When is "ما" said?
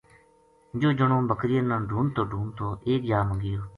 3.27-3.35